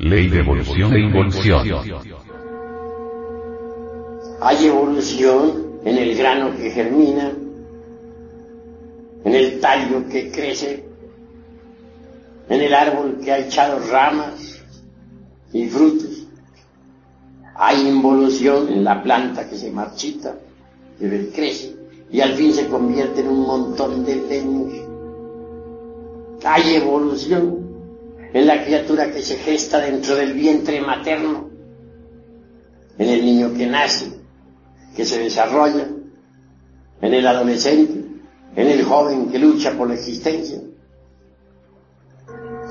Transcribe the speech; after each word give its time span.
Ley 0.00 0.28
de 0.28 0.40
evolución 0.40 0.94
e 0.94 1.00
involución. 1.00 1.62
Hay 4.40 4.66
evolución 4.66 5.80
en 5.84 5.98
el 5.98 6.16
grano 6.16 6.56
que 6.56 6.70
germina, 6.70 7.30
en 9.24 9.34
el 9.34 9.60
tallo 9.60 10.08
que 10.08 10.30
crece, 10.30 10.84
en 12.48 12.62
el 12.62 12.72
árbol 12.72 13.18
que 13.22 13.30
ha 13.30 13.40
echado 13.40 13.78
ramas 13.90 14.62
y 15.52 15.68
frutos. 15.68 16.26
Hay 17.56 17.86
involución 17.86 18.72
en 18.72 18.82
la 18.82 19.02
planta 19.02 19.50
que 19.50 19.58
se 19.58 19.70
marchita, 19.70 20.34
que 20.98 21.28
crece 21.28 21.76
y 22.10 22.22
al 22.22 22.32
fin 22.32 22.54
se 22.54 22.68
convierte 22.68 23.20
en 23.20 23.28
un 23.28 23.42
montón 23.42 24.02
de 24.06 24.16
leños. 24.16 24.72
Hay 26.42 26.76
evolución 26.76 27.59
en 28.32 28.46
la 28.46 28.64
criatura 28.64 29.10
que 29.10 29.22
se 29.22 29.36
gesta 29.36 29.80
dentro 29.80 30.14
del 30.14 30.34
vientre 30.34 30.80
materno, 30.80 31.50
en 32.98 33.08
el 33.08 33.24
niño 33.24 33.54
que 33.54 33.66
nace, 33.66 34.12
que 34.94 35.04
se 35.04 35.18
desarrolla, 35.18 35.88
en 37.00 37.14
el 37.14 37.26
adolescente, 37.26 38.04
en 38.54 38.66
el 38.66 38.84
joven 38.84 39.30
que 39.30 39.38
lucha 39.38 39.76
por 39.76 39.88
la 39.88 39.94
existencia, 39.94 40.60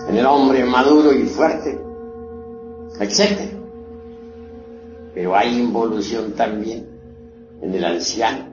en 0.07 0.17
el 0.17 0.25
hombre 0.25 0.63
maduro 0.63 1.11
y 1.11 1.23
fuerte, 1.23 1.77
etc. 2.99 3.53
Pero 5.13 5.35
hay 5.35 5.59
involución 5.59 6.33
también 6.33 6.87
en 7.61 7.73
el 7.73 7.83
anciano, 7.83 8.45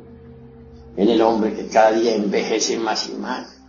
en 0.97 1.09
el 1.09 1.20
hombre 1.20 1.55
que 1.55 1.69
cada 1.69 1.92
día 1.92 2.16
envejece 2.16 2.78
más 2.78 3.09
y 3.09 3.14
más, 3.14 3.62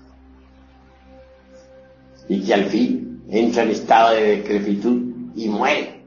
y 2.30 2.42
que 2.42 2.54
al 2.54 2.66
fin 2.66 3.07
entra 3.30 3.63
en 3.63 3.70
estado 3.72 4.16
de 4.16 4.38
decrepitud 4.38 5.02
y 5.36 5.47
muere. 5.50 6.02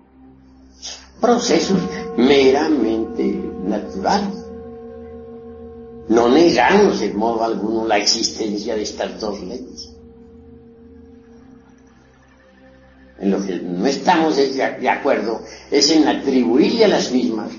Procesos 1.20 1.78
meramente 2.16 3.24
naturales. 3.64 4.44
No 6.08 6.28
negamos 6.28 7.00
en 7.02 7.16
modo 7.16 7.44
alguno 7.44 7.86
la 7.86 7.98
existencia 7.98 8.74
de 8.74 8.82
estas 8.82 9.20
dos 9.20 9.40
leyes. 9.42 9.90
En 13.20 13.30
lo 13.30 13.44
que 13.44 13.60
no 13.60 13.86
estamos 13.86 14.36
de 14.36 14.88
acuerdo 14.88 15.42
es 15.70 15.90
en 15.90 16.08
atribuirle 16.08 16.86
a 16.86 16.88
las 16.88 17.12
mismas 17.12 17.50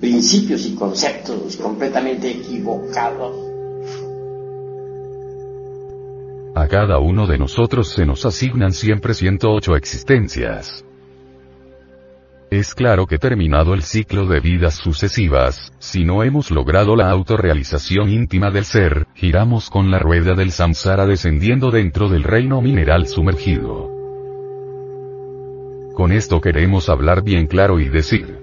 principios 0.00 0.66
y 0.66 0.74
conceptos 0.74 1.56
completamente 1.56 2.28
equivocados. 2.30 3.45
A 6.56 6.68
cada 6.68 6.98
uno 7.00 7.26
de 7.26 7.36
nosotros 7.36 7.90
se 7.90 8.06
nos 8.06 8.24
asignan 8.24 8.72
siempre 8.72 9.12
108 9.12 9.76
existencias. 9.76 10.86
Es 12.50 12.74
claro 12.74 13.06
que 13.06 13.18
terminado 13.18 13.74
el 13.74 13.82
ciclo 13.82 14.24
de 14.24 14.40
vidas 14.40 14.76
sucesivas, 14.76 15.74
si 15.78 16.06
no 16.06 16.22
hemos 16.22 16.50
logrado 16.50 16.96
la 16.96 17.10
autorrealización 17.10 18.08
íntima 18.08 18.50
del 18.50 18.64
ser, 18.64 19.06
giramos 19.14 19.68
con 19.68 19.90
la 19.90 19.98
rueda 19.98 20.32
del 20.32 20.50
samsara 20.50 21.04
descendiendo 21.04 21.70
dentro 21.70 22.08
del 22.08 22.22
reino 22.22 22.62
mineral 22.62 23.06
sumergido. 23.06 23.90
Con 25.92 26.10
esto 26.10 26.40
queremos 26.40 26.88
hablar 26.88 27.22
bien 27.22 27.48
claro 27.48 27.80
y 27.80 27.90
decir. 27.90 28.38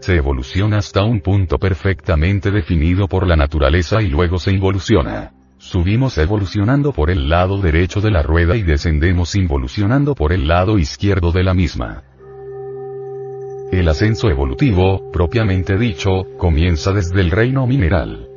Se 0.00 0.16
evoluciona 0.16 0.78
hasta 0.78 1.04
un 1.04 1.20
punto 1.20 1.58
perfectamente 1.58 2.50
definido 2.50 3.06
por 3.06 3.28
la 3.28 3.36
naturaleza 3.36 4.02
y 4.02 4.08
luego 4.08 4.40
se 4.40 4.50
involuciona. 4.50 5.34
Subimos 5.62 6.18
evolucionando 6.18 6.92
por 6.92 7.08
el 7.08 7.28
lado 7.28 7.58
derecho 7.58 8.00
de 8.00 8.10
la 8.10 8.20
rueda 8.20 8.56
y 8.56 8.64
descendemos 8.64 9.36
involucionando 9.36 10.16
por 10.16 10.32
el 10.32 10.48
lado 10.48 10.76
izquierdo 10.76 11.30
de 11.30 11.44
la 11.44 11.54
misma. 11.54 12.02
El 13.70 13.88
ascenso 13.88 14.28
evolutivo, 14.28 15.12
propiamente 15.12 15.78
dicho, 15.78 16.24
comienza 16.36 16.92
desde 16.92 17.20
el 17.20 17.30
reino 17.30 17.64
mineral. 17.68 18.28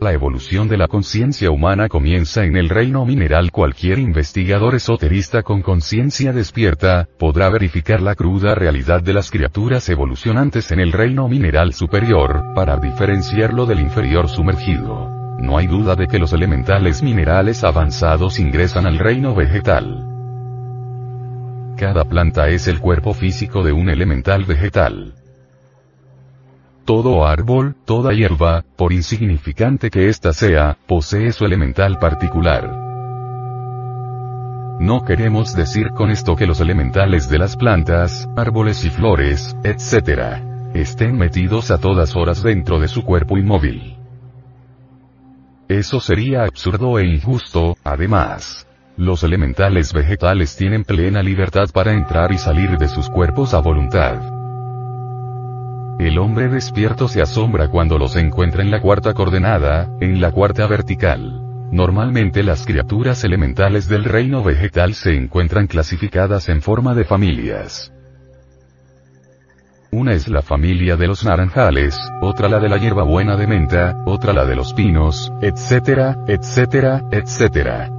La 0.00 0.12
evolución 0.12 0.68
de 0.68 0.76
la 0.76 0.86
conciencia 0.86 1.50
humana 1.50 1.88
comienza 1.88 2.44
en 2.44 2.56
el 2.56 2.68
reino 2.68 3.04
mineral. 3.04 3.50
Cualquier 3.50 3.98
investigador 3.98 4.76
esoterista 4.76 5.42
con 5.42 5.62
conciencia 5.62 6.32
despierta, 6.32 7.08
podrá 7.18 7.50
verificar 7.50 8.00
la 8.00 8.14
cruda 8.14 8.54
realidad 8.54 9.02
de 9.02 9.14
las 9.14 9.32
criaturas 9.32 9.88
evolucionantes 9.88 10.70
en 10.70 10.78
el 10.78 10.92
reino 10.92 11.28
mineral 11.28 11.72
superior, 11.72 12.54
para 12.54 12.76
diferenciarlo 12.76 13.66
del 13.66 13.80
inferior 13.80 14.28
sumergido. 14.28 15.23
No 15.44 15.58
hay 15.58 15.66
duda 15.66 15.94
de 15.94 16.08
que 16.08 16.18
los 16.18 16.32
elementales 16.32 17.02
minerales 17.02 17.64
avanzados 17.64 18.40
ingresan 18.40 18.86
al 18.86 18.98
reino 18.98 19.34
vegetal. 19.34 20.08
Cada 21.76 22.04
planta 22.04 22.48
es 22.48 22.66
el 22.66 22.80
cuerpo 22.80 23.12
físico 23.12 23.62
de 23.62 23.72
un 23.72 23.90
elemental 23.90 24.46
vegetal. 24.46 25.12
Todo 26.86 27.26
árbol, 27.26 27.76
toda 27.84 28.14
hierba, 28.14 28.64
por 28.76 28.94
insignificante 28.94 29.90
que 29.90 30.08
ésta 30.08 30.32
sea, 30.32 30.78
posee 30.86 31.30
su 31.30 31.44
elemental 31.44 31.98
particular. 31.98 32.70
No 34.80 35.04
queremos 35.04 35.54
decir 35.54 35.90
con 35.90 36.10
esto 36.10 36.36
que 36.36 36.46
los 36.46 36.60
elementales 36.60 37.28
de 37.28 37.38
las 37.38 37.54
plantas, 37.56 38.30
árboles 38.34 38.82
y 38.86 38.88
flores, 38.88 39.54
etc., 39.62 40.38
estén 40.72 41.18
metidos 41.18 41.70
a 41.70 41.76
todas 41.76 42.16
horas 42.16 42.42
dentro 42.42 42.80
de 42.80 42.88
su 42.88 43.04
cuerpo 43.04 43.36
inmóvil. 43.36 44.03
Eso 45.68 45.98
sería 45.98 46.42
absurdo 46.42 46.98
e 46.98 47.06
injusto, 47.06 47.76
además. 47.84 48.66
Los 48.98 49.24
elementales 49.24 49.94
vegetales 49.94 50.56
tienen 50.56 50.84
plena 50.84 51.22
libertad 51.22 51.70
para 51.72 51.92
entrar 51.92 52.32
y 52.32 52.38
salir 52.38 52.76
de 52.76 52.86
sus 52.86 53.08
cuerpos 53.08 53.54
a 53.54 53.60
voluntad. 53.60 54.20
El 55.98 56.18
hombre 56.18 56.48
despierto 56.48 57.08
se 57.08 57.22
asombra 57.22 57.68
cuando 57.68 57.98
los 57.98 58.14
encuentra 58.16 58.62
en 58.62 58.70
la 58.70 58.82
cuarta 58.82 59.14
coordenada, 59.14 59.88
en 60.00 60.20
la 60.20 60.32
cuarta 60.32 60.66
vertical. 60.66 61.40
Normalmente 61.72 62.42
las 62.42 62.66
criaturas 62.66 63.24
elementales 63.24 63.88
del 63.88 64.04
reino 64.04 64.42
vegetal 64.44 64.92
se 64.94 65.16
encuentran 65.16 65.66
clasificadas 65.66 66.50
en 66.50 66.60
forma 66.60 66.94
de 66.94 67.04
familias. 67.04 67.93
Una 69.96 70.12
es 70.12 70.26
la 70.26 70.42
familia 70.42 70.96
de 70.96 71.06
los 71.06 71.24
naranjales, 71.24 71.96
otra 72.20 72.48
la 72.48 72.58
de 72.58 72.68
la 72.68 72.78
hierbabuena 72.78 73.36
de 73.36 73.46
menta, 73.46 74.02
otra 74.06 74.32
la 74.32 74.44
de 74.44 74.56
los 74.56 74.74
pinos, 74.74 75.32
etcétera, 75.40 76.18
etcétera, 76.26 77.00
etcétera. 77.12 77.92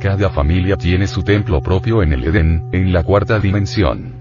Cada 0.00 0.30
familia 0.30 0.76
tiene 0.76 1.08
su 1.08 1.24
templo 1.24 1.60
propio 1.60 2.00
en 2.04 2.12
el 2.12 2.22
Edén, 2.22 2.68
en 2.70 2.92
la 2.92 3.02
cuarta 3.02 3.40
dimensión. 3.40 4.20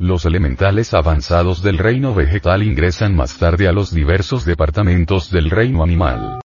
Los 0.00 0.24
elementales 0.24 0.94
avanzados 0.94 1.62
del 1.62 1.78
reino 1.78 2.12
vegetal 2.12 2.64
ingresan 2.64 3.14
más 3.14 3.38
tarde 3.38 3.68
a 3.68 3.72
los 3.72 3.94
diversos 3.94 4.44
departamentos 4.44 5.30
del 5.30 5.48
reino 5.48 5.84
animal. 5.84 6.40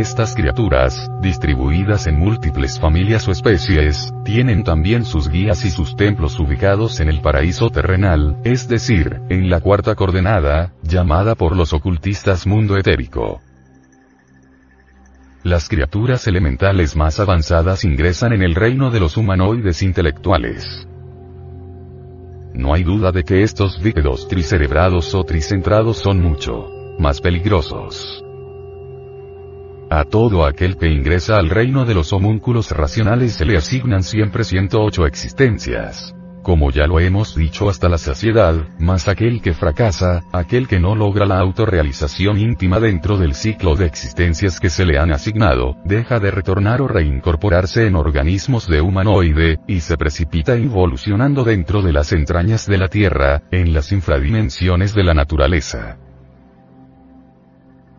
Estas 0.00 0.34
criaturas, 0.34 1.10
distribuidas 1.20 2.06
en 2.06 2.18
múltiples 2.18 2.80
familias 2.80 3.28
o 3.28 3.32
especies, 3.32 4.10
tienen 4.24 4.64
también 4.64 5.04
sus 5.04 5.28
guías 5.28 5.66
y 5.66 5.70
sus 5.70 5.94
templos 5.94 6.40
ubicados 6.40 7.00
en 7.00 7.10
el 7.10 7.20
paraíso 7.20 7.68
terrenal, 7.68 8.38
es 8.42 8.66
decir, 8.66 9.20
en 9.28 9.50
la 9.50 9.60
cuarta 9.60 9.94
coordenada, 9.94 10.72
llamada 10.82 11.34
por 11.34 11.54
los 11.54 11.74
ocultistas 11.74 12.46
mundo 12.46 12.78
etérico. 12.78 13.42
Las 15.42 15.68
criaturas 15.68 16.26
elementales 16.26 16.96
más 16.96 17.20
avanzadas 17.20 17.84
ingresan 17.84 18.32
en 18.32 18.42
el 18.42 18.54
reino 18.54 18.90
de 18.90 19.00
los 19.00 19.18
humanoides 19.18 19.82
intelectuales. 19.82 20.88
No 22.54 22.72
hay 22.72 22.84
duda 22.84 23.12
de 23.12 23.22
que 23.22 23.42
estos 23.42 23.82
bípedos 23.82 24.28
tricerebrados 24.28 25.14
o 25.14 25.24
tricentrados 25.24 25.98
son 25.98 26.22
mucho 26.22 26.70
más 26.98 27.20
peligrosos. 27.20 28.24
A 29.92 30.04
todo 30.04 30.46
aquel 30.46 30.76
que 30.76 30.88
ingresa 30.88 31.36
al 31.36 31.50
reino 31.50 31.84
de 31.84 31.94
los 31.94 32.12
homúnculos 32.12 32.70
racionales 32.70 33.32
se 33.32 33.44
le 33.44 33.56
asignan 33.56 34.04
siempre 34.04 34.44
108 34.44 35.04
existencias. 35.04 36.14
Como 36.44 36.70
ya 36.70 36.86
lo 36.86 37.00
hemos 37.00 37.34
dicho 37.34 37.68
hasta 37.68 37.88
la 37.88 37.98
saciedad, 37.98 38.54
más 38.78 39.08
aquel 39.08 39.42
que 39.42 39.52
fracasa, 39.52 40.22
aquel 40.32 40.68
que 40.68 40.78
no 40.78 40.94
logra 40.94 41.26
la 41.26 41.40
autorrealización 41.40 42.38
íntima 42.38 42.78
dentro 42.78 43.18
del 43.18 43.34
ciclo 43.34 43.74
de 43.74 43.86
existencias 43.86 44.60
que 44.60 44.70
se 44.70 44.86
le 44.86 44.96
han 44.96 45.10
asignado, 45.10 45.74
deja 45.84 46.20
de 46.20 46.30
retornar 46.30 46.80
o 46.82 46.86
reincorporarse 46.86 47.88
en 47.88 47.96
organismos 47.96 48.68
de 48.68 48.80
humanoide, 48.80 49.58
y 49.66 49.80
se 49.80 49.96
precipita 49.96 50.56
involucionando 50.56 51.42
dentro 51.42 51.82
de 51.82 51.92
las 51.92 52.12
entrañas 52.12 52.64
de 52.66 52.78
la 52.78 52.86
Tierra, 52.86 53.42
en 53.50 53.74
las 53.74 53.90
infradimensiones 53.90 54.94
de 54.94 55.02
la 55.02 55.14
naturaleza 55.14 55.98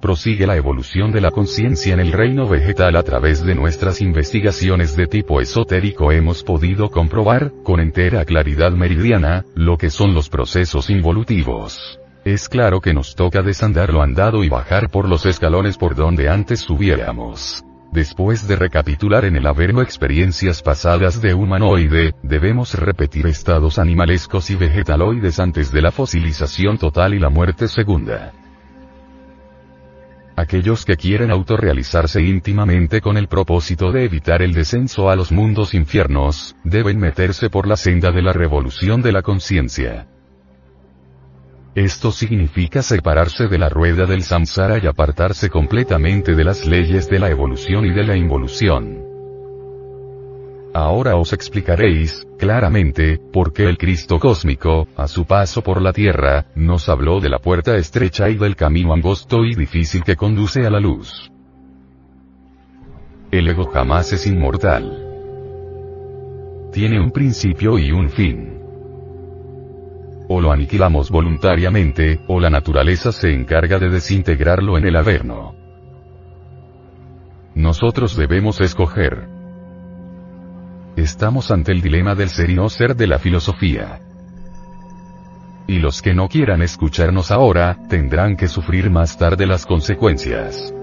prosigue 0.01 0.47
la 0.47 0.57
evolución 0.57 1.11
de 1.11 1.21
la 1.21 1.31
conciencia 1.31 1.93
en 1.93 1.99
el 1.99 2.11
reino 2.11 2.49
vegetal 2.49 2.95
a 2.95 3.03
través 3.03 3.45
de 3.45 3.55
nuestras 3.55 4.01
investigaciones 4.01 4.97
de 4.97 5.07
tipo 5.07 5.39
esotérico 5.39 6.11
hemos 6.11 6.43
podido 6.43 6.89
comprobar, 6.89 7.53
con 7.63 7.79
entera 7.79 8.25
claridad 8.25 8.71
meridiana, 8.71 9.45
lo 9.55 9.77
que 9.77 9.89
son 9.89 10.13
los 10.13 10.27
procesos 10.27 10.89
involutivos. 10.89 11.99
Es 12.25 12.49
claro 12.49 12.81
que 12.81 12.93
nos 12.93 13.15
toca 13.15 13.41
desandar 13.41 13.93
lo 13.93 14.01
andado 14.01 14.43
y 14.43 14.49
bajar 14.49 14.89
por 14.89 15.07
los 15.07 15.25
escalones 15.25 15.77
por 15.77 15.95
donde 15.95 16.29
antes 16.29 16.59
subiéramos. 16.59 17.63
Después 17.91 18.47
de 18.47 18.55
recapitular 18.55 19.25
en 19.25 19.35
el 19.35 19.45
averno 19.45 19.81
experiencias 19.81 20.61
pasadas 20.61 21.21
de 21.21 21.33
humanoide, 21.33 22.13
debemos 22.23 22.73
repetir 22.73 23.27
estados 23.27 23.79
animalescos 23.79 24.49
y 24.49 24.55
vegetaloides 24.55 25.39
antes 25.39 25.71
de 25.71 25.81
la 25.81 25.91
fosilización 25.91 26.77
total 26.77 27.13
y 27.13 27.19
la 27.19 27.29
muerte 27.29 27.67
segunda. 27.67 28.31
Aquellos 30.35 30.85
que 30.85 30.95
quieren 30.95 31.29
autorrealizarse 31.29 32.21
íntimamente 32.21 33.01
con 33.01 33.17
el 33.17 33.27
propósito 33.27 33.91
de 33.91 34.05
evitar 34.05 34.41
el 34.41 34.53
descenso 34.53 35.09
a 35.09 35.15
los 35.15 35.31
mundos 35.31 35.73
infiernos, 35.73 36.55
deben 36.63 36.99
meterse 36.99 37.49
por 37.49 37.67
la 37.67 37.75
senda 37.75 38.11
de 38.11 38.21
la 38.21 38.33
revolución 38.33 39.01
de 39.01 39.11
la 39.11 39.21
conciencia. 39.21 40.07
Esto 41.75 42.11
significa 42.11 42.81
separarse 42.81 43.47
de 43.47 43.57
la 43.57 43.69
rueda 43.69 44.05
del 44.05 44.23
samsara 44.23 44.77
y 44.77 44.87
apartarse 44.87 45.49
completamente 45.49 46.35
de 46.35 46.43
las 46.43 46.65
leyes 46.65 47.09
de 47.09 47.19
la 47.19 47.29
evolución 47.29 47.85
y 47.85 47.91
de 47.91 48.03
la 48.03 48.17
involución. 48.17 49.10
Ahora 50.73 51.15
os 51.17 51.33
explicaréis, 51.33 52.25
claramente, 52.37 53.19
por 53.33 53.51
qué 53.51 53.63
el 53.67 53.77
Cristo 53.77 54.19
cósmico, 54.19 54.87
a 54.95 55.07
su 55.07 55.25
paso 55.25 55.61
por 55.61 55.81
la 55.81 55.91
Tierra, 55.91 56.45
nos 56.55 56.87
habló 56.87 57.19
de 57.19 57.29
la 57.29 57.39
puerta 57.39 57.75
estrecha 57.75 58.29
y 58.29 58.35
del 58.35 58.55
camino 58.55 58.93
angosto 58.93 59.43
y 59.43 59.53
difícil 59.53 60.03
que 60.03 60.15
conduce 60.15 60.65
a 60.65 60.69
la 60.69 60.79
luz. 60.79 61.31
El 63.31 63.47
ego 63.47 63.65
jamás 63.71 64.13
es 64.13 64.25
inmortal. 64.27 65.07
Tiene 66.71 67.01
un 67.01 67.11
principio 67.11 67.77
y 67.77 67.91
un 67.91 68.09
fin 68.09 68.51
o 70.33 70.39
lo 70.39 70.53
aniquilamos 70.53 71.11
voluntariamente, 71.11 72.21
o 72.29 72.39
la 72.39 72.49
naturaleza 72.49 73.11
se 73.11 73.33
encarga 73.33 73.79
de 73.79 73.89
desintegrarlo 73.89 74.77
en 74.77 74.87
el 74.87 74.95
Averno. 74.95 75.53
Nosotros 77.53 78.15
debemos 78.15 78.61
escoger. 78.61 79.40
Estamos 80.95 81.51
ante 81.51 81.71
el 81.71 81.81
dilema 81.81 82.15
del 82.15 82.29
ser 82.29 82.49
y 82.49 82.55
no 82.55 82.69
ser 82.69 82.95
de 82.95 83.07
la 83.07 83.17
filosofía. 83.17 84.01
Y 85.67 85.79
los 85.79 86.01
que 86.01 86.13
no 86.13 86.27
quieran 86.27 86.61
escucharnos 86.61 87.31
ahora, 87.31 87.77
tendrán 87.89 88.35
que 88.35 88.47
sufrir 88.47 88.89
más 88.89 89.17
tarde 89.17 89.45
las 89.45 89.65
consecuencias. 89.65 90.73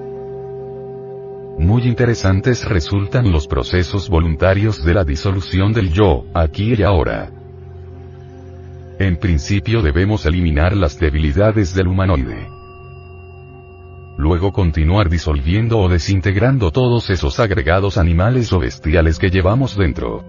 Muy 1.59 1.83
interesantes 1.83 2.65
resultan 2.65 3.31
los 3.31 3.47
procesos 3.47 4.09
voluntarios 4.09 4.85
de 4.85 4.95
la 4.95 5.05
disolución 5.05 5.73
del 5.73 5.93
yo, 5.93 6.25
aquí 6.33 6.75
y 6.75 6.83
ahora. 6.83 7.31
En 8.99 9.17
principio 9.17 9.83
debemos 9.83 10.25
eliminar 10.25 10.77
las 10.77 10.99
debilidades 10.99 11.75
del 11.75 11.89
humanoide. 11.89 12.58
Luego 14.19 14.53
continuar 14.53 15.09
disolviendo 15.09 15.79
o 15.79 15.89
desintegrando 15.89 16.73
todos 16.73 17.09
esos 17.09 17.39
agregados 17.39 17.97
animales 17.97 18.53
o 18.53 18.59
bestiales 18.59 19.17
que 19.17 19.31
llevamos 19.31 19.77
dentro. 19.77 20.25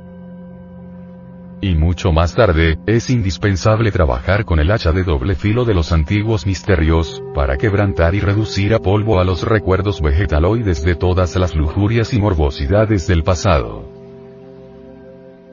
Y 1.59 1.73
mucho 1.73 2.11
más 2.11 2.35
tarde, 2.35 2.77
es 2.85 3.09
indispensable 3.09 3.91
trabajar 3.91 4.45
con 4.45 4.59
el 4.59 4.69
hacha 4.69 4.91
de 4.91 5.03
doble 5.03 5.33
filo 5.33 5.65
de 5.65 5.73
los 5.73 5.91
antiguos 5.91 6.45
misterios, 6.45 7.23
para 7.33 7.57
quebrantar 7.57 8.13
y 8.13 8.19
reducir 8.19 8.75
a 8.75 8.79
polvo 8.79 9.19
a 9.19 9.23
los 9.23 9.41
recuerdos 9.41 10.01
vegetaloides 10.01 10.83
de 10.83 10.93
todas 10.93 11.35
las 11.35 11.55
lujurias 11.55 12.13
y 12.13 12.19
morbosidades 12.19 13.07
del 13.07 13.23
pasado. 13.23 13.98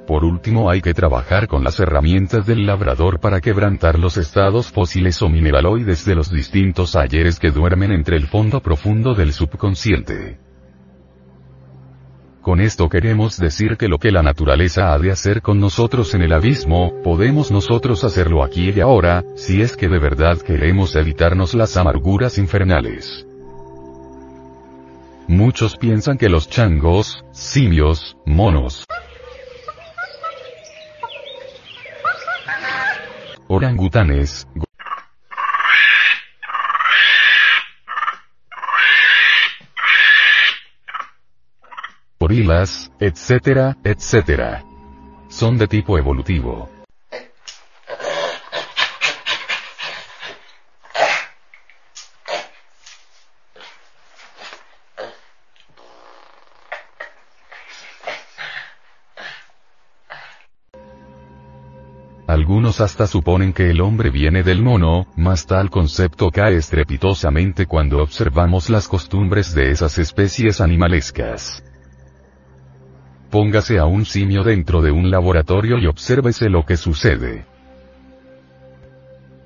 Por 0.06 0.24
último 0.24 0.70
hay 0.70 0.82
que 0.82 0.94
trabajar 0.94 1.48
con 1.48 1.64
las 1.64 1.80
herramientas 1.80 2.46
del 2.46 2.64
labrador 2.64 3.18
para 3.18 3.40
quebrantar 3.40 3.98
los 3.98 4.16
estados 4.16 4.70
fósiles 4.70 5.20
o 5.20 5.28
mineraloides 5.28 6.04
de 6.04 6.14
los 6.14 6.30
distintos 6.30 6.94
ayeres 6.94 7.40
que 7.40 7.50
duermen 7.50 7.90
entre 7.90 8.16
el 8.16 8.28
fondo 8.28 8.60
profundo 8.60 9.14
del 9.14 9.32
subconsciente. 9.32 10.38
Con 12.40 12.60
esto 12.60 12.88
queremos 12.88 13.36
decir 13.38 13.76
que 13.76 13.88
lo 13.88 13.98
que 13.98 14.12
la 14.12 14.22
naturaleza 14.22 14.92
ha 14.92 14.98
de 15.00 15.10
hacer 15.10 15.42
con 15.42 15.58
nosotros 15.58 16.14
en 16.14 16.22
el 16.22 16.32
abismo, 16.32 17.02
podemos 17.02 17.50
nosotros 17.50 18.04
hacerlo 18.04 18.44
aquí 18.44 18.70
y 18.70 18.78
ahora, 18.78 19.24
si 19.34 19.60
es 19.60 19.76
que 19.76 19.88
de 19.88 19.98
verdad 19.98 20.38
queremos 20.38 20.94
evitarnos 20.94 21.54
las 21.54 21.76
amarguras 21.76 22.38
infernales. 22.38 23.26
Muchos 25.26 25.76
piensan 25.76 26.18
que 26.18 26.28
los 26.28 26.48
changos, 26.48 27.24
simios, 27.32 28.16
monos, 28.24 28.86
orangutanes, 33.48 34.46
gorilas, 42.18 42.90
etcétera, 42.98 43.76
etcétera. 43.84 44.64
Son 45.28 45.56
de 45.56 45.66
tipo 45.68 45.96
evolutivo. 45.96 46.75
Algunos 62.46 62.80
hasta 62.80 63.08
suponen 63.08 63.52
que 63.52 63.70
el 63.70 63.80
hombre 63.80 64.08
viene 64.08 64.44
del 64.44 64.62
mono, 64.62 65.08
mas 65.16 65.46
tal 65.46 65.68
concepto 65.68 66.30
cae 66.30 66.54
estrepitosamente 66.54 67.66
cuando 67.66 68.00
observamos 68.00 68.70
las 68.70 68.86
costumbres 68.86 69.52
de 69.52 69.72
esas 69.72 69.98
especies 69.98 70.60
animalescas. 70.60 71.64
Póngase 73.32 73.80
a 73.80 73.86
un 73.86 74.04
simio 74.04 74.44
dentro 74.44 74.80
de 74.80 74.92
un 74.92 75.10
laboratorio 75.10 75.76
y 75.78 75.88
obsérvese 75.88 76.48
lo 76.48 76.64
que 76.64 76.76
sucede. 76.76 77.46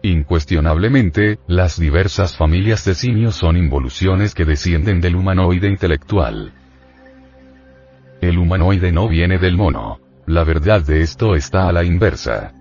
Incuestionablemente, 0.03 1.38
las 1.46 1.81
diversas 1.81 2.37
familias 2.37 2.85
de 2.85 2.94
simios 2.94 3.35
son 3.35 3.56
involuciones 3.56 4.35
que 4.35 4.44
descienden 4.44 5.00
del 5.00 5.17
humanoide 5.17 5.70
intelectual. 5.70 6.53
El 8.20 8.36
humanoide 8.36 8.93
no 8.93 9.08
viene 9.08 9.39
del 9.39 9.56
mono. 9.56 10.01
La 10.27 10.44
verdad 10.44 10.82
de 10.82 11.01
esto 11.01 11.34
está 11.34 11.67
a 11.67 11.72
la 11.72 11.82
inversa. 11.82 12.59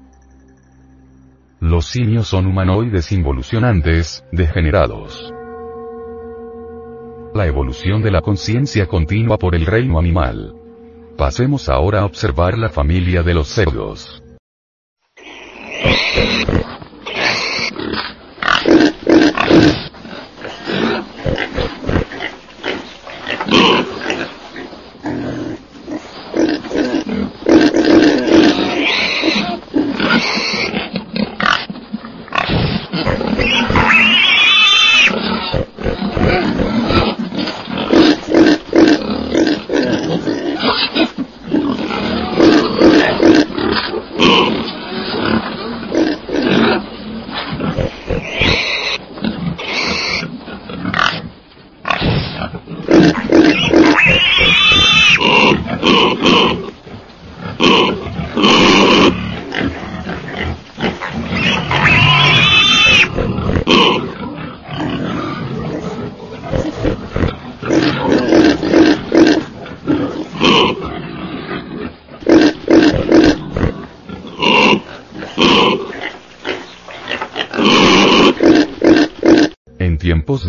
Los 1.62 1.88
simios 1.88 2.30
son 2.30 2.46
humanoides 2.46 3.12
involucionantes, 3.12 4.24
degenerados. 4.32 5.34
La 7.34 7.48
evolución 7.48 8.02
de 8.02 8.12
la 8.12 8.22
conciencia 8.22 8.88
continua 8.88 9.38
por 9.38 9.56
el 9.56 9.66
reino 9.66 10.00
animal. 10.00 10.56
Pasemos 11.18 11.68
ahora 11.68 12.00
a 12.00 12.06
observar 12.06 12.58
la 12.58 12.70
familia 12.70 13.24
de 13.24 13.34
los 13.34 13.50
cerdos. 13.50 14.24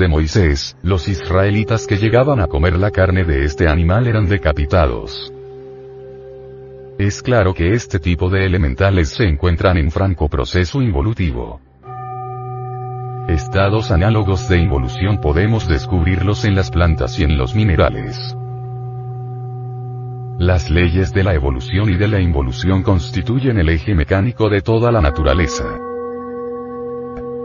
De 0.01 0.09
Moisés, 0.09 0.77
los 0.83 1.07
israelitas 1.09 1.87
que 1.87 1.97
llegaban 1.97 2.41
a 2.41 2.47
comer 2.47 2.77
la 2.77 2.91
carne 2.91 3.23
de 3.23 3.45
este 3.45 3.69
animal 3.69 4.09
eran 4.09 4.29
decapitados. 4.29 5.33
Es 6.99 7.23
claro 7.23 7.53
que 7.55 7.75
este 7.75 7.99
tipo 8.01 8.31
de 8.31 8.47
elementales 8.47 9.11
se 9.11 9.25
encuentran 9.25 9.77
en 9.77 9.91
franco 9.91 10.29
proceso 10.29 10.81
involutivo. 10.81 11.61
Estados 13.29 13.91
análogos 13.91 14.49
de 14.49 14.59
involución 14.59 15.21
podemos 15.21 15.69
descubrirlos 15.69 16.45
en 16.45 16.55
las 16.55 16.71
plantas 16.71 17.19
y 17.19 17.25
en 17.25 17.37
los 17.37 17.55
minerales. 17.55 18.35
Las 20.39 20.71
leyes 20.71 21.13
de 21.13 21.25
la 21.25 21.35
evolución 21.35 21.91
y 21.91 21.97
de 21.97 22.09
la 22.09 22.21
involución 22.21 22.83
constituyen 22.83 23.59
el 23.59 23.69
eje 23.69 23.95
mecánico 23.95 24.49
de 24.49 24.63
toda 24.63 24.91
la 24.91 25.03
naturaleza. 25.03 25.90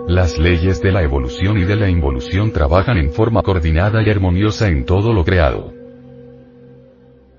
Las 0.08 0.38
leyes 0.38 0.82
de 0.82 0.92
la 0.92 1.02
evolución 1.02 1.58
y 1.58 1.64
de 1.64 1.76
la 1.76 1.90
involución 1.90 2.52
trabajan 2.52 2.98
en 2.98 3.12
forma 3.12 3.42
coordinada 3.42 4.04
y 4.04 4.10
armoniosa 4.12 4.68
en 4.68 4.86
todo 4.86 5.14
lo 5.14 5.26
creado. 5.26 5.74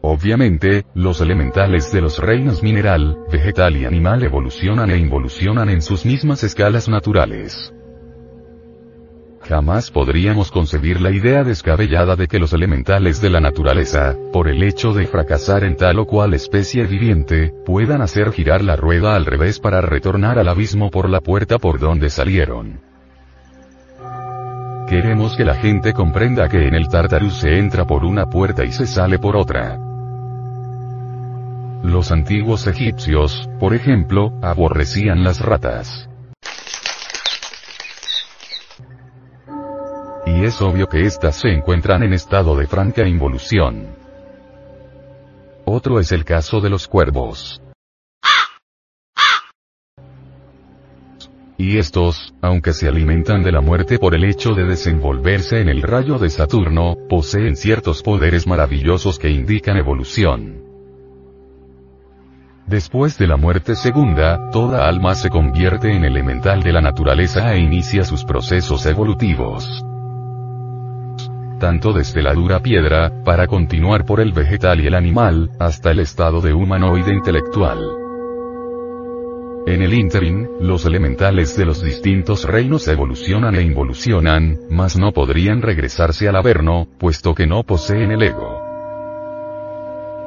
Obviamente, 0.02 0.84
los 0.92 1.20
elementales 1.20 1.92
de 1.92 2.00
los 2.00 2.18
reinos 2.18 2.64
mineral, 2.64 3.18
vegetal 3.30 3.76
y 3.76 3.84
animal 3.84 4.24
evolucionan 4.24 4.90
e 4.90 4.98
involucionan 4.98 5.68
en 5.68 5.80
sus 5.80 6.04
mismas 6.04 6.42
escalas 6.42 6.88
naturales. 6.88 7.72
Jamás 9.48 9.92
podríamos 9.92 10.50
concebir 10.50 11.00
la 11.00 11.12
idea 11.12 11.44
descabellada 11.44 12.16
de 12.16 12.26
que 12.26 12.40
los 12.40 12.52
elementales 12.52 13.20
de 13.20 13.30
la 13.30 13.40
naturaleza, 13.40 14.16
por 14.32 14.48
el 14.48 14.60
hecho 14.64 14.92
de 14.92 15.06
fracasar 15.06 15.62
en 15.62 15.76
tal 15.76 16.00
o 16.00 16.06
cual 16.06 16.34
especie 16.34 16.84
viviente, 16.84 17.52
puedan 17.64 18.02
hacer 18.02 18.32
girar 18.32 18.64
la 18.64 18.74
rueda 18.74 19.14
al 19.14 19.24
revés 19.24 19.60
para 19.60 19.80
retornar 19.80 20.40
al 20.40 20.48
abismo 20.48 20.90
por 20.90 21.08
la 21.08 21.20
puerta 21.20 21.58
por 21.58 21.78
donde 21.78 22.10
salieron. 22.10 22.80
Queremos 24.88 25.36
que 25.36 25.44
la 25.44 25.54
gente 25.54 25.92
comprenda 25.92 26.48
que 26.48 26.66
en 26.66 26.74
el 26.74 26.88
Tartarus 26.88 27.38
se 27.38 27.58
entra 27.58 27.86
por 27.86 28.04
una 28.04 28.26
puerta 28.26 28.64
y 28.64 28.72
se 28.72 28.86
sale 28.86 29.20
por 29.20 29.36
otra. 29.36 29.78
Los 31.84 32.10
antiguos 32.10 32.66
egipcios, 32.66 33.48
por 33.60 33.74
ejemplo, 33.74 34.32
aborrecían 34.42 35.22
las 35.22 35.40
ratas. 35.40 36.08
Y 40.36 40.44
es 40.44 40.60
obvio 40.60 40.86
que 40.86 41.00
éstas 41.00 41.36
se 41.36 41.48
encuentran 41.48 42.02
en 42.02 42.12
estado 42.12 42.56
de 42.56 42.66
franca 42.66 43.08
involución. 43.08 43.86
Otro 45.64 45.98
es 45.98 46.12
el 46.12 46.26
caso 46.26 46.60
de 46.60 46.68
los 46.68 46.86
cuervos. 46.88 47.62
Y 51.56 51.78
estos, 51.78 52.34
aunque 52.42 52.74
se 52.74 52.86
alimentan 52.86 53.42
de 53.42 53.50
la 53.50 53.62
muerte 53.62 53.98
por 53.98 54.14
el 54.14 54.24
hecho 54.24 54.52
de 54.52 54.64
desenvolverse 54.64 55.62
en 55.62 55.70
el 55.70 55.80
rayo 55.80 56.18
de 56.18 56.28
Saturno, 56.28 56.96
poseen 57.08 57.56
ciertos 57.56 58.02
poderes 58.02 58.46
maravillosos 58.46 59.18
que 59.18 59.30
indican 59.30 59.78
evolución. 59.78 60.62
Después 62.66 63.16
de 63.16 63.26
la 63.26 63.38
muerte 63.38 63.74
segunda, 63.74 64.50
toda 64.50 64.86
alma 64.86 65.14
se 65.14 65.30
convierte 65.30 65.96
en 65.96 66.04
elemental 66.04 66.62
de 66.62 66.72
la 66.72 66.82
naturaleza 66.82 67.54
e 67.54 67.60
inicia 67.60 68.04
sus 68.04 68.22
procesos 68.22 68.84
evolutivos. 68.84 69.82
Tanto 71.58 71.92
desde 71.92 72.22
la 72.22 72.34
dura 72.34 72.60
piedra, 72.60 73.12
para 73.24 73.46
continuar 73.46 74.04
por 74.04 74.20
el 74.20 74.32
vegetal 74.32 74.80
y 74.80 74.86
el 74.86 74.94
animal, 74.94 75.50
hasta 75.58 75.90
el 75.90 76.00
estado 76.00 76.40
de 76.40 76.52
humanoide 76.52 77.12
intelectual. 77.12 77.78
En 79.66 79.82
el 79.82 79.94
ínterin, 79.94 80.48
los 80.60 80.84
elementales 80.86 81.56
de 81.56 81.64
los 81.64 81.82
distintos 81.82 82.44
reinos 82.44 82.86
evolucionan 82.86 83.56
e 83.56 83.62
involucionan, 83.62 84.58
mas 84.70 84.96
no 84.96 85.12
podrían 85.12 85.60
regresarse 85.62 86.28
al 86.28 86.36
averno, 86.36 86.86
puesto 86.98 87.34
que 87.34 87.46
no 87.46 87.64
poseen 87.64 88.12
el 88.12 88.22
ego. 88.22 88.66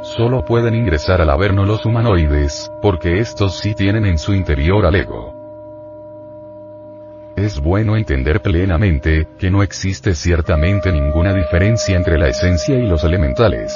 Solo 0.02 0.46
pueden 0.46 0.76
ingresar 0.76 1.22
al 1.22 1.30
Averno 1.30 1.66
los 1.66 1.86
humanoides, 1.86 2.72
porque 2.82 3.20
estos 3.20 3.60
sí 3.60 3.76
tienen 3.76 4.06
en 4.06 4.18
su 4.18 4.34
interior 4.34 4.86
al 4.86 4.96
ego. 4.96 5.39
Es 7.40 7.62
bueno 7.62 7.96
entender 7.96 8.42
plenamente, 8.42 9.26
que 9.40 9.50
no 9.50 9.64
existe 9.64 10.14
ciertamente 10.14 10.92
ninguna 10.92 11.34
diferencia 11.34 11.96
entre 11.96 12.18
la 12.18 12.28
esencia 12.28 12.78
y 12.78 12.86
los 12.86 13.06
elementales. 13.06 13.74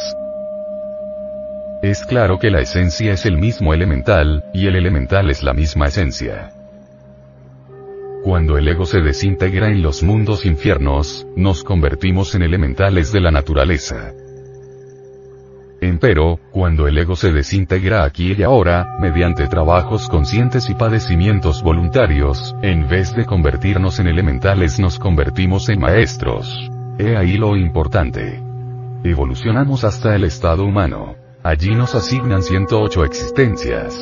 Es 1.81 2.05
claro 2.05 2.39
que 2.39 2.51
la 2.51 2.59
esencia 2.59 3.13
es 3.13 3.25
el 3.25 3.37
mismo 3.37 3.73
elemental, 3.73 4.43
y 4.53 4.67
el 4.67 4.75
elemental 4.75 5.29
es 5.29 5.43
la 5.43 5.53
misma 5.53 5.87
esencia. 5.87 6.51
Cuando 8.21 8.57
el 8.57 8.67
ego 8.67 8.85
se 8.85 8.99
desintegra 8.99 9.69
en 9.69 9.81
los 9.81 10.03
mundos 10.03 10.45
infiernos, 10.45 11.25
nos 11.37 11.63
convertimos 11.63 12.35
en 12.35 12.41
elementales 12.41 13.13
de 13.13 13.21
la 13.21 13.31
naturaleza. 13.31 14.11
Empero, 16.03 16.37
cuando 16.51 16.85
el 16.85 16.97
ego 16.97 17.15
se 17.15 17.31
desintegra 17.31 18.03
aquí 18.03 18.35
y 18.37 18.43
ahora, 18.43 18.97
mediante 18.99 19.47
trabajos 19.47 20.09
conscientes 20.09 20.69
y 20.69 20.73
padecimientos 20.73 21.63
voluntarios, 21.63 22.53
en 22.61 22.89
vez 22.89 23.15
de 23.15 23.25
convertirnos 23.25 24.01
en 24.01 24.07
elementales 24.07 24.81
nos 24.81 24.99
convertimos 24.99 25.69
en 25.69 25.79
maestros. 25.79 26.69
He 26.99 27.15
ahí 27.15 27.37
lo 27.37 27.55
importante. 27.55 28.43
Evolucionamos 29.05 29.85
hasta 29.85 30.13
el 30.13 30.25
estado 30.25 30.65
humano. 30.65 31.15
Allí 31.41 31.73
nos 31.73 31.95
asignan 31.95 32.43
108 32.43 33.05
existencias. 33.05 33.95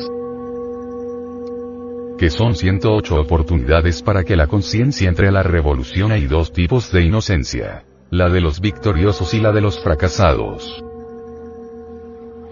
Que 2.18 2.30
son 2.30 2.56
108 2.56 3.14
oportunidades 3.14 4.02
para 4.02 4.24
que 4.24 4.34
la 4.34 4.48
conciencia 4.48 5.08
entre 5.08 5.28
a 5.28 5.30
la 5.30 5.44
revolución. 5.44 6.10
Hay 6.10 6.26
dos 6.26 6.52
tipos 6.52 6.90
de 6.90 7.02
inocencia. 7.02 7.84
La 8.10 8.28
de 8.28 8.40
los 8.40 8.60
victoriosos 8.60 9.34
y 9.34 9.40
la 9.40 9.52
de 9.52 9.60
los 9.60 9.80
fracasados. 9.80 10.82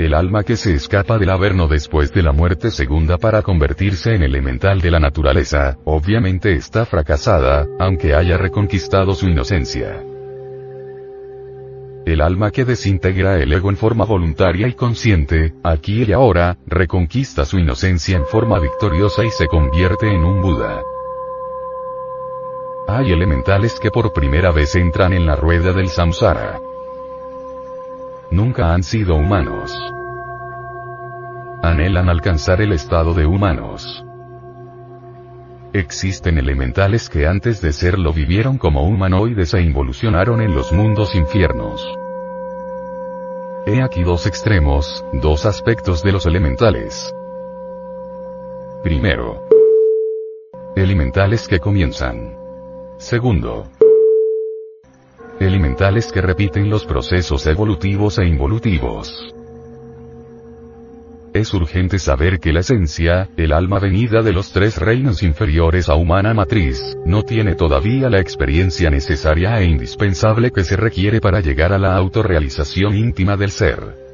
El 0.00 0.14
alma 0.14 0.44
que 0.44 0.56
se 0.56 0.72
escapa 0.72 1.18
del 1.18 1.28
averno 1.28 1.68
después 1.68 2.10
de 2.10 2.22
la 2.22 2.32
muerte 2.32 2.70
segunda 2.70 3.18
para 3.18 3.42
convertirse 3.42 4.14
en 4.14 4.22
elemental 4.22 4.80
de 4.80 4.90
la 4.90 4.98
naturaleza, 4.98 5.76
obviamente 5.84 6.54
está 6.54 6.86
fracasada, 6.86 7.66
aunque 7.78 8.14
haya 8.14 8.38
reconquistado 8.38 9.12
su 9.12 9.28
inocencia. 9.28 10.02
El 12.06 12.22
alma 12.22 12.50
que 12.50 12.64
desintegra 12.64 13.36
el 13.40 13.52
ego 13.52 13.68
en 13.68 13.76
forma 13.76 14.06
voluntaria 14.06 14.68
y 14.68 14.72
consciente, 14.72 15.52
aquí 15.62 16.04
y 16.04 16.12
ahora, 16.12 16.56
reconquista 16.66 17.44
su 17.44 17.58
inocencia 17.58 18.16
en 18.16 18.24
forma 18.24 18.58
victoriosa 18.58 19.22
y 19.26 19.30
se 19.30 19.48
convierte 19.48 20.08
en 20.10 20.24
un 20.24 20.40
Buda. 20.40 20.82
Hay 22.88 23.12
elementales 23.12 23.78
que 23.78 23.90
por 23.90 24.14
primera 24.14 24.50
vez 24.50 24.74
entran 24.76 25.12
en 25.12 25.26
la 25.26 25.36
rueda 25.36 25.74
del 25.74 25.88
samsara 25.88 26.58
nunca 28.30 28.72
han 28.72 28.82
sido 28.82 29.14
humanos. 29.16 29.72
Anhelan 31.62 32.08
alcanzar 32.08 32.60
el 32.60 32.72
estado 32.72 33.14
de 33.14 33.26
humanos. 33.26 34.04
Existen 35.72 36.38
elementales 36.38 37.08
que 37.08 37.26
antes 37.26 37.60
de 37.60 37.72
serlo 37.72 38.12
vivieron 38.12 38.58
como 38.58 38.82
humanoides 38.84 39.54
e 39.54 39.62
involucionaron 39.62 40.40
en 40.40 40.54
los 40.54 40.72
mundos 40.72 41.14
infiernos. 41.14 41.86
He 43.66 43.82
aquí 43.82 44.02
dos 44.02 44.26
extremos, 44.26 45.04
dos 45.12 45.46
aspectos 45.46 46.02
de 46.02 46.12
los 46.12 46.26
elementales. 46.26 47.14
Primero. 48.82 49.46
Elementales 50.74 51.46
que 51.46 51.60
comienzan. 51.60 52.36
Segundo 52.96 53.66
elementales 55.40 56.12
que 56.12 56.20
repiten 56.20 56.68
los 56.68 56.84
procesos 56.84 57.46
evolutivos 57.46 58.18
e 58.18 58.26
involutivos. 58.26 59.34
Es 61.32 61.54
urgente 61.54 61.98
saber 61.98 62.40
que 62.40 62.52
la 62.52 62.60
esencia, 62.60 63.28
el 63.36 63.52
alma 63.52 63.78
venida 63.78 64.20
de 64.22 64.32
los 64.32 64.52
tres 64.52 64.76
reinos 64.78 65.22
inferiores 65.22 65.88
a 65.88 65.94
humana 65.94 66.34
matriz, 66.34 66.96
no 67.06 67.22
tiene 67.22 67.54
todavía 67.54 68.10
la 68.10 68.20
experiencia 68.20 68.90
necesaria 68.90 69.60
e 69.60 69.64
indispensable 69.64 70.50
que 70.50 70.64
se 70.64 70.76
requiere 70.76 71.20
para 71.20 71.40
llegar 71.40 71.72
a 71.72 71.78
la 71.78 71.96
autorrealización 71.96 72.96
íntima 72.96 73.36
del 73.36 73.52
ser. 73.52 74.09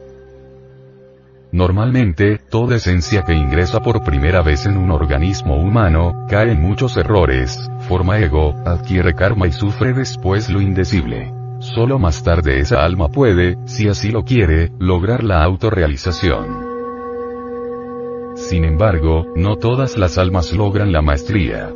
Normalmente, 1.56 2.36
toda 2.36 2.76
esencia 2.76 3.22
que 3.22 3.32
ingresa 3.32 3.80
por 3.80 4.04
primera 4.04 4.42
vez 4.42 4.66
en 4.66 4.76
un 4.76 4.90
organismo 4.90 5.56
humano, 5.56 6.26
cae 6.28 6.52
en 6.52 6.60
muchos 6.60 6.98
errores, 6.98 7.70
forma 7.88 8.18
ego, 8.18 8.54
adquiere 8.66 9.14
karma 9.14 9.46
y 9.46 9.52
sufre 9.52 9.94
después 9.94 10.50
lo 10.50 10.60
indecible. 10.60 11.32
Solo 11.60 11.98
más 11.98 12.22
tarde 12.22 12.58
esa 12.58 12.84
alma 12.84 13.08
puede, 13.08 13.56
si 13.64 13.88
así 13.88 14.10
lo 14.10 14.22
quiere, 14.22 14.70
lograr 14.78 15.24
la 15.24 15.42
autorrealización. 15.44 16.44
Sin 18.34 18.66
embargo, 18.66 19.24
no 19.34 19.56
todas 19.56 19.96
las 19.96 20.18
almas 20.18 20.52
logran 20.52 20.92
la 20.92 21.00
maestría. 21.00 21.72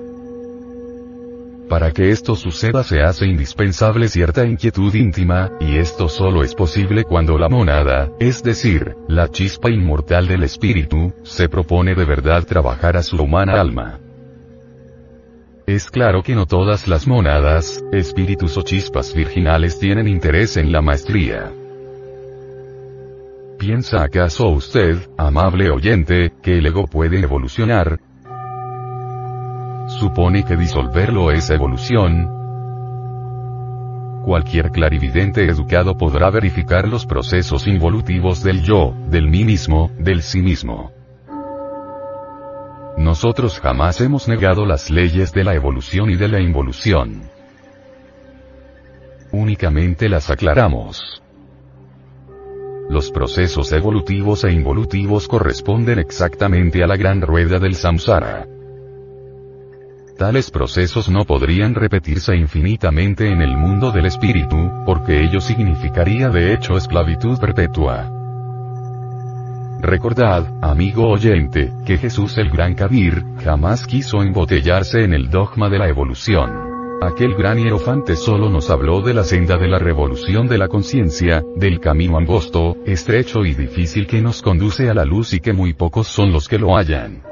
Para 1.71 1.93
que 1.93 2.11
esto 2.11 2.35
suceda 2.35 2.83
se 2.83 3.01
hace 3.01 3.27
indispensable 3.27 4.09
cierta 4.09 4.45
inquietud 4.45 4.93
íntima, 4.93 5.53
y 5.61 5.77
esto 5.77 6.09
solo 6.09 6.43
es 6.43 6.53
posible 6.53 7.05
cuando 7.05 7.39
la 7.39 7.49
monada, 7.49 8.11
es 8.19 8.43
decir, 8.43 8.97
la 9.07 9.29
chispa 9.29 9.71
inmortal 9.71 10.27
del 10.27 10.43
espíritu, 10.43 11.15
se 11.23 11.49
propone 11.49 11.95
de 11.95 12.05
verdad 12.05 12.43
trabajar 12.43 12.97
a 12.97 13.05
su 13.05 13.23
humana 13.23 13.61
alma. 13.61 14.01
Es 15.65 15.89
claro 15.89 16.25
que 16.25 16.35
no 16.35 16.45
todas 16.45 16.89
las 16.89 17.07
monadas, 17.07 17.85
espíritus 17.93 18.57
o 18.57 18.63
chispas 18.63 19.15
virginales 19.15 19.79
tienen 19.79 20.09
interés 20.09 20.57
en 20.57 20.73
la 20.73 20.83
maestría. 20.83 21.53
¿Piensa 23.61 24.03
acaso 24.03 24.49
usted, 24.49 24.97
amable 25.17 25.71
oyente, 25.71 26.33
que 26.43 26.59
el 26.59 26.67
ego 26.67 26.89
puede 26.89 27.21
evolucionar? 27.21 28.01
¿Supone 30.01 30.45
que 30.45 30.57
disolverlo 30.57 31.31
es 31.31 31.51
evolución? 31.51 32.27
Cualquier 34.25 34.71
clarividente 34.71 35.45
educado 35.45 35.95
podrá 35.95 36.31
verificar 36.31 36.89
los 36.89 37.05
procesos 37.05 37.67
involutivos 37.67 38.43
del 38.43 38.63
yo, 38.63 38.95
del 39.11 39.29
mí 39.29 39.45
mismo, 39.45 39.91
del 39.99 40.23
sí 40.23 40.41
mismo. 40.41 40.91
Nosotros 42.97 43.61
jamás 43.61 44.01
hemos 44.01 44.27
negado 44.27 44.65
las 44.65 44.89
leyes 44.89 45.35
de 45.35 45.45
la 45.45 45.55
evolución 45.55 46.09
y 46.09 46.17
de 46.17 46.29
la 46.29 46.41
involución. 46.41 47.29
Únicamente 49.33 50.09
las 50.09 50.31
aclaramos. 50.31 51.23
Los 52.89 53.11
procesos 53.11 53.71
evolutivos 53.73 54.45
e 54.45 54.51
involutivos 54.51 55.29
corresponden 55.29 55.99
exactamente 55.99 56.83
a 56.83 56.87
la 56.87 56.97
gran 56.97 57.21
rueda 57.21 57.59
del 57.59 57.75
samsara. 57.75 58.47
Tales 60.21 60.51
procesos 60.51 61.09
no 61.09 61.25
podrían 61.25 61.75
repetirse 61.75 62.37
infinitamente 62.37 63.33
en 63.33 63.41
el 63.41 63.57
mundo 63.57 63.91
del 63.91 64.05
espíritu, 64.05 64.71
porque 64.85 65.23
ello 65.23 65.41
significaría 65.41 66.29
de 66.29 66.53
hecho 66.53 66.77
esclavitud 66.77 67.39
perpetua. 67.39 68.11
Recordad, 69.81 70.47
amigo 70.61 71.09
oyente, 71.09 71.73
que 71.87 71.97
Jesús 71.97 72.37
el 72.37 72.51
Gran 72.51 72.75
Kabir, 72.75 73.25
jamás 73.43 73.87
quiso 73.87 74.23
embotellarse 74.23 75.05
en 75.05 75.15
el 75.15 75.31
dogma 75.31 75.71
de 75.71 75.79
la 75.79 75.89
evolución. 75.89 76.51
Aquel 77.01 77.35
gran 77.35 77.57
hierofante 77.57 78.15
solo 78.15 78.51
nos 78.51 78.69
habló 78.69 79.01
de 79.01 79.15
la 79.15 79.25
senda 79.25 79.57
de 79.57 79.69
la 79.69 79.79
revolución 79.79 80.49
de 80.49 80.59
la 80.59 80.69
conciencia, 80.69 81.43
del 81.57 81.81
camino 81.81 82.19
angosto, 82.19 82.77
estrecho 82.85 83.47
y 83.47 83.55
difícil 83.55 84.07
que 84.07 84.21
nos 84.21 84.43
conduce 84.43 84.91
a 84.91 84.93
la 84.93 85.07
luz 85.07 85.33
y 85.33 85.41
que 85.41 85.55
muy 85.55 85.73
pocos 85.73 86.09
son 86.09 86.31
los 86.31 86.47
que 86.47 86.59
lo 86.59 86.77
hallan. 86.77 87.30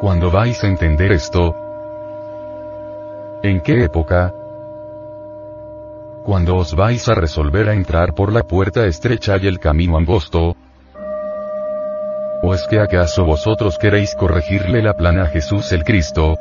Cuando 0.00 0.30
vais 0.30 0.62
a 0.62 0.68
entender 0.68 1.10
esto? 1.10 1.56
¿En 3.42 3.60
qué 3.60 3.82
época? 3.82 4.32
Cuando 6.24 6.54
os 6.54 6.76
vais 6.76 7.08
a 7.08 7.14
resolver 7.14 7.68
a 7.68 7.74
entrar 7.74 8.14
por 8.14 8.32
la 8.32 8.44
puerta 8.44 8.86
estrecha 8.86 9.36
y 9.38 9.48
el 9.48 9.58
camino 9.58 9.98
angosto? 9.98 10.54
¿O 12.44 12.54
es 12.54 12.64
que 12.68 12.78
acaso 12.78 13.24
vosotros 13.24 13.76
queréis 13.76 14.14
corregirle 14.14 14.82
la 14.82 14.94
plana 14.94 15.24
a 15.24 15.26
Jesús 15.26 15.72
el 15.72 15.82
Cristo? 15.82 16.36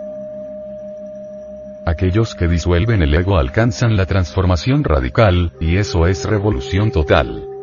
Aquellos 1.84 2.36
que 2.36 2.48
disuelven 2.48 3.02
el 3.02 3.16
ego 3.16 3.40
alcanzan 3.40 3.98
la 3.98 4.06
transformación 4.06 4.84
radical, 4.84 5.54
y 5.60 5.78
eso 5.78 6.06
es 6.06 6.26
revolución 6.26 6.92
total. 6.92 7.57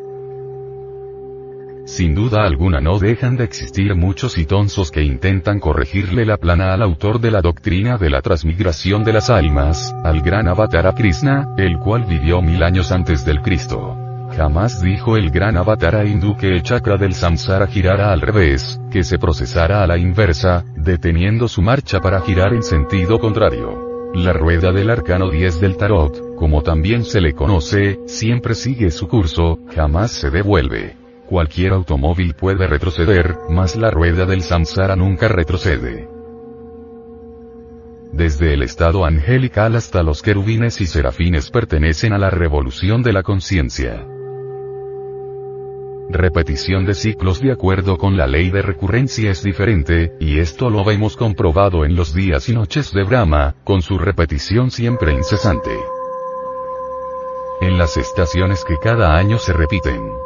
Sin 1.95 2.13
duda 2.13 2.45
alguna 2.45 2.81
no 2.81 2.99
dejan 2.99 3.37
de 3.37 3.45
existir 3.45 3.95
muchos 3.95 4.37
itonsos 4.37 4.91
que 4.91 5.05
intentan 5.05 5.61
corregirle 5.61 6.27
la 6.27 6.39
plana 6.39 6.75
al 6.75 6.83
autor 6.83 7.21
de 7.21 7.31
la 7.31 7.41
doctrina 7.41 7.99
de 7.99 8.11
la 8.11 8.21
transmigración 8.21 9.05
de 9.05 9.13
las 9.13 9.31
almas, 9.31 9.95
al 10.03 10.21
gran 10.21 10.49
avatar 10.49 10.93
Krishna, 10.97 11.55
el 11.57 11.79
cual 11.79 12.05
vivió 12.05 12.43
mil 12.43 12.65
años 12.65 12.91
antes 12.91 13.25
del 13.25 13.43
Cristo. 13.43 13.97
Jamás 14.37 14.83
dijo 14.83 15.17
el 15.17 15.31
gran 15.31 15.57
avatar 15.57 16.05
hindú 16.05 16.37
que 16.37 16.49
el 16.49 16.65
chakra 16.65 16.97
del 16.97 17.15
samsara 17.15 17.69
girara 17.69 18.11
al 18.11 18.23
revés, 18.23 18.81
que 18.91 19.05
se 19.05 19.17
procesara 19.17 19.85
a 19.85 19.87
la 19.87 19.97
inversa, 19.97 20.65
deteniendo 20.75 21.47
su 21.47 21.63
marcha 21.63 22.01
para 22.01 22.21
girar 22.23 22.55
en 22.55 22.65
sentido 22.65 23.21
contrario. 23.21 24.11
La 24.15 24.33
rueda 24.33 24.73
del 24.73 24.91
arcano 24.91 25.31
10 25.31 25.61
del 25.61 25.77
tarot, 25.77 26.35
como 26.35 26.63
también 26.63 27.05
se 27.05 27.21
le 27.21 27.35
conoce, 27.35 28.01
siempre 28.09 28.57
sigue 28.57 28.91
su 28.91 29.07
curso, 29.07 29.61
jamás 29.77 30.11
se 30.11 30.31
devuelve. 30.31 31.04
Cualquier 31.35 31.73
automóvil 31.73 32.35
puede 32.35 32.69
retroceder, 32.69 33.35
mas 33.51 33.75
la 33.75 33.91
rueda 33.91 34.25
del 34.25 34.43
samsara 34.43 34.95
nunca 34.95 35.27
retrocede. 35.27 36.09
Desde 38.13 38.55
el 38.55 38.63
estado 38.63 39.05
angelical 39.05 39.75
hasta 39.75 40.05
los 40.05 40.23
querubines 40.23 40.81
y 40.81 40.87
serafines 40.87 41.51
pertenecen 41.51 42.13
a 42.13 42.19
la 42.19 42.31
revolución 42.31 43.03
de 43.03 43.13
la 43.13 43.25
conciencia 43.25 44.07
repetición 46.09 46.87
de 46.87 46.95
ciclos 46.95 47.41
de 47.41 47.51
acuerdo 47.51 47.99
con 47.99 48.17
la 48.17 48.29
ley 48.29 48.51
de 48.51 48.63
recurrencia 48.63 49.33
es 49.33 49.43
diferente, 49.43 50.13
y 50.21 50.39
esto 50.39 50.71
lo 50.71 50.89
hemos 50.89 51.17
comprobado 51.17 51.85
en 51.85 51.97
los 51.97 52.15
días 52.15 52.49
y 52.49 52.53
noches 52.53 52.93
de 52.93 53.03
Brahma, 53.03 53.57
con 53.65 53.83
su 53.83 53.99
repetición 53.99 54.71
siempre 54.71 55.13
incesante. 55.13 55.77
En 57.61 57.77
las 57.77 57.97
estaciones 57.97 58.65
que 58.65 58.77
cada 58.81 59.17
año 59.17 59.39
se 59.39 59.53
repiten. 59.53 60.24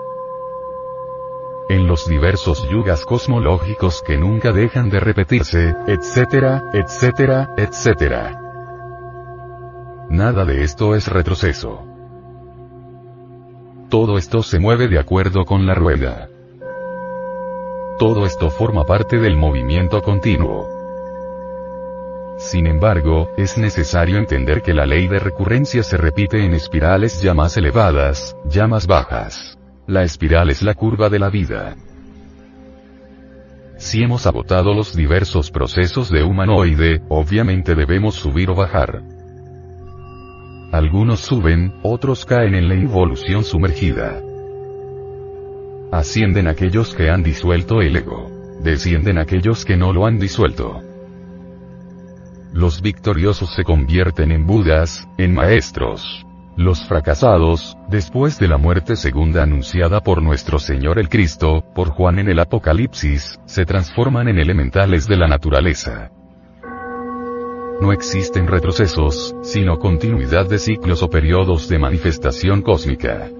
En 1.68 1.86
los 1.86 2.08
diversos 2.08 2.66
yugas 2.70 3.04
cosmológicos 3.04 4.02
que 4.02 4.16
nunca 4.16 4.52
dejan 4.52 4.88
de 4.88 5.00
repetirse, 5.00 5.74
etcétera, 5.86 6.64
etcétera, 6.72 7.50
etcétera. 7.58 8.40
Nada 10.08 10.46
de 10.46 10.64
esto 10.64 10.94
es 10.94 11.08
retroceso. 11.08 11.84
Todo 13.90 14.16
esto 14.16 14.42
se 14.42 14.58
mueve 14.58 14.88
de 14.88 14.98
acuerdo 14.98 15.44
con 15.44 15.66
la 15.66 15.74
rueda. 15.74 16.30
Todo 17.98 18.24
esto 18.24 18.48
forma 18.48 18.86
parte 18.86 19.18
del 19.18 19.36
movimiento 19.36 20.00
continuo. 20.02 20.68
Sin 22.38 22.66
embargo, 22.66 23.30
es 23.36 23.58
necesario 23.58 24.16
entender 24.16 24.62
que 24.62 24.72
la 24.72 24.86
ley 24.86 25.06
de 25.06 25.18
recurrencia 25.18 25.82
se 25.82 25.98
repite 25.98 26.46
en 26.46 26.54
espirales 26.54 27.20
ya 27.20 27.34
más 27.34 27.58
elevadas, 27.58 28.36
ya 28.46 28.66
más 28.66 28.86
bajas. 28.86 29.57
La 29.88 30.02
espiral 30.02 30.50
es 30.50 30.60
la 30.60 30.74
curva 30.74 31.08
de 31.08 31.18
la 31.18 31.30
vida. 31.30 31.74
Si 33.78 34.02
hemos 34.02 34.26
agotado 34.26 34.74
los 34.74 34.94
diversos 34.94 35.50
procesos 35.50 36.10
de 36.10 36.22
humanoide, 36.24 37.00
obviamente 37.08 37.74
debemos 37.74 38.14
subir 38.14 38.50
o 38.50 38.54
bajar. 38.54 39.02
Algunos 40.72 41.20
suben, 41.20 41.72
otros 41.82 42.26
caen 42.26 42.54
en 42.54 42.68
la 42.68 42.74
involución 42.74 43.44
sumergida. 43.44 44.20
Ascienden 45.90 46.48
aquellos 46.48 46.94
que 46.94 47.08
han 47.08 47.22
disuelto 47.22 47.80
el 47.80 47.96
ego. 47.96 48.30
Descienden 48.62 49.16
aquellos 49.16 49.64
que 49.64 49.78
no 49.78 49.94
lo 49.94 50.04
han 50.04 50.18
disuelto. 50.18 50.82
Los 52.52 52.82
victoriosos 52.82 53.54
se 53.54 53.64
convierten 53.64 54.32
en 54.32 54.46
budas, 54.46 55.08
en 55.16 55.32
maestros. 55.32 56.27
Los 56.58 56.84
fracasados, 56.84 57.78
después 57.88 58.40
de 58.40 58.48
la 58.48 58.56
muerte 58.56 58.96
segunda 58.96 59.44
anunciada 59.44 60.00
por 60.00 60.20
nuestro 60.20 60.58
Señor 60.58 60.98
el 60.98 61.08
Cristo, 61.08 61.62
por 61.72 61.90
Juan 61.90 62.18
en 62.18 62.28
el 62.28 62.40
Apocalipsis, 62.40 63.38
se 63.44 63.64
transforman 63.64 64.26
en 64.26 64.40
elementales 64.40 65.06
de 65.06 65.16
la 65.16 65.28
naturaleza. 65.28 66.10
No 67.80 67.92
existen 67.92 68.48
retrocesos, 68.48 69.36
sino 69.40 69.78
continuidad 69.78 70.48
de 70.48 70.58
ciclos 70.58 71.00
o 71.04 71.08
periodos 71.08 71.68
de 71.68 71.78
manifestación 71.78 72.62
cósmica. 72.62 73.30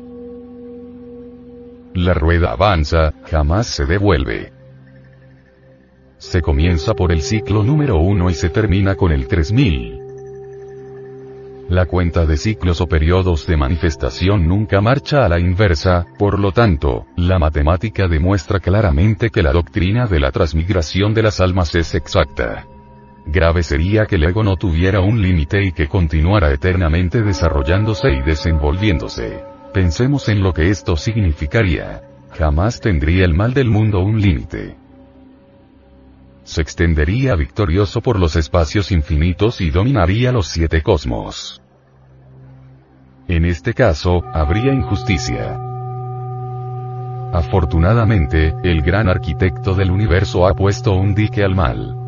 La 1.95 2.15
rueda 2.15 2.53
avanza, 2.53 3.15
jamás 3.29 3.67
se 3.67 3.85
devuelve. 3.85 4.53
Se 6.19 6.41
comienza 6.41 6.95
por 6.95 7.11
el 7.11 7.23
ciclo 7.23 7.65
número 7.65 7.99
1 7.99 8.31
y 8.31 8.35
se 8.35 8.49
termina 8.49 8.95
con 8.95 9.11
el 9.11 9.27
3000. 9.27 9.98
La 11.69 11.85
cuenta 11.85 12.25
de 12.25 12.39
ciclos 12.39 12.81
o 12.81 12.87
periodos 12.87 13.47
de 13.47 13.59
manifestación 13.59 14.49
nunca 14.49 14.81
marcha 14.81 15.27
a 15.27 15.29
la 15.29 15.39
inversa, 15.39 16.07
por 16.19 16.39
lo 16.39 16.51
tanto, 16.51 17.05
la 17.15 17.39
matemática 17.39 18.09
demuestra 18.09 18.59
claramente 18.59 19.29
que 19.29 19.43
la 19.43 19.53
doctrina 19.53 20.07
de 20.07 20.19
la 20.19 20.33
transmigración 20.33 21.13
de 21.13 21.25
las 21.25 21.41
almas 21.41 21.75
es 21.75 21.95
exacta. 21.95 22.67
Grave 23.27 23.63
sería 23.63 24.07
que 24.07 24.17
el 24.17 24.25
ego 24.25 24.43
no 24.43 24.57
tuviera 24.57 25.03
un 25.03 25.21
límite 25.21 25.63
y 25.63 25.73
que 25.73 25.89
continuara 25.89 26.51
eternamente 26.51 27.21
desarrollándose 27.21 28.13
y 28.13 28.23
desenvolviéndose. 28.23 29.45
Pensemos 29.75 30.31
en 30.31 30.43
lo 30.43 30.55
que 30.55 30.71
esto 30.71 30.97
significaría. 30.97 32.01
Jamás 32.39 32.81
tendría 32.81 33.27
el 33.27 33.35
mal 33.35 33.53
del 33.53 33.69
mundo 33.69 34.01
un 34.01 34.19
límite. 34.19 34.79
Se 36.49 36.63
extendería 36.63 37.35
victorioso 37.35 38.01
por 38.01 38.19
los 38.19 38.35
espacios 38.35 38.91
infinitos 38.91 39.61
y 39.61 39.69
dominaría 39.71 40.33
los 40.33 40.47
siete 40.47 40.83
cosmos. 40.83 41.61
En 43.29 43.45
este 43.45 43.75
caso, 43.75 44.25
habría 44.33 44.73
injusticia. 44.73 45.61
Afortunadamente, 47.35 48.55
el 48.65 48.81
gran 48.81 49.11
arquitecto 49.11 49.75
del 49.75 49.91
universo 49.91 50.47
ha 50.47 50.55
puesto 50.55 50.95
un 50.95 51.15
dique 51.15 51.45
al 51.45 51.55
mal. 51.55 52.08